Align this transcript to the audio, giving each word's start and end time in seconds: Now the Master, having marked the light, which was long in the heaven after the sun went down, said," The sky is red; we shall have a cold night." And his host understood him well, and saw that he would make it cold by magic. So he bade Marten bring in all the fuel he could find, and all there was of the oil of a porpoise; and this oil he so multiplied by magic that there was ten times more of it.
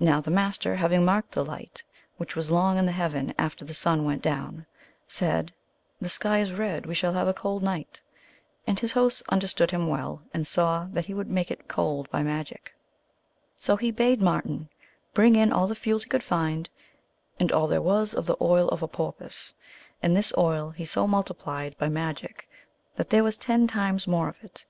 Now 0.00 0.22
the 0.22 0.30
Master, 0.30 0.76
having 0.76 1.04
marked 1.04 1.32
the 1.32 1.44
light, 1.44 1.84
which 2.16 2.34
was 2.34 2.50
long 2.50 2.78
in 2.78 2.86
the 2.86 2.92
heaven 2.92 3.34
after 3.38 3.66
the 3.66 3.74
sun 3.74 4.02
went 4.02 4.22
down, 4.22 4.64
said," 5.06 5.52
The 6.00 6.08
sky 6.08 6.38
is 6.38 6.54
red; 6.54 6.86
we 6.86 6.94
shall 6.94 7.12
have 7.12 7.28
a 7.28 7.34
cold 7.34 7.62
night." 7.62 8.00
And 8.66 8.80
his 8.80 8.92
host 8.92 9.22
understood 9.28 9.70
him 9.70 9.88
well, 9.88 10.22
and 10.32 10.46
saw 10.46 10.86
that 10.92 11.04
he 11.04 11.12
would 11.12 11.28
make 11.28 11.50
it 11.50 11.68
cold 11.68 12.08
by 12.08 12.22
magic. 12.22 12.74
So 13.54 13.76
he 13.76 13.90
bade 13.90 14.22
Marten 14.22 14.70
bring 15.12 15.36
in 15.36 15.52
all 15.52 15.66
the 15.66 15.74
fuel 15.74 15.98
he 15.98 16.06
could 16.08 16.22
find, 16.24 16.70
and 17.38 17.52
all 17.52 17.66
there 17.66 17.82
was 17.82 18.14
of 18.14 18.24
the 18.24 18.36
oil 18.40 18.70
of 18.70 18.82
a 18.82 18.88
porpoise; 18.88 19.52
and 20.02 20.16
this 20.16 20.32
oil 20.38 20.70
he 20.70 20.86
so 20.86 21.06
multiplied 21.06 21.76
by 21.76 21.90
magic 21.90 22.48
that 22.96 23.10
there 23.10 23.22
was 23.22 23.36
ten 23.36 23.66
times 23.66 24.06
more 24.06 24.30
of 24.30 24.36
it. 24.42 24.64